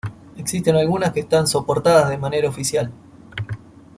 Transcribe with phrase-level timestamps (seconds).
[0.35, 2.91] Existen algunas que están soportadas de manera oficial.